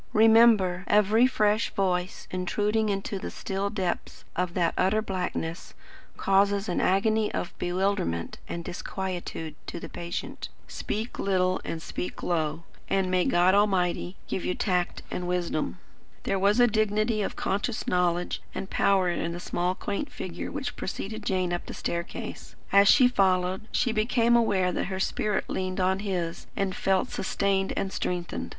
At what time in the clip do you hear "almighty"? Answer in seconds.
13.53-14.15